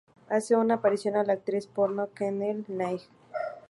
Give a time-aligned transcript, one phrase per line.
[0.29, 3.03] Hace una aparición la actriz porno Kennedy Leigh.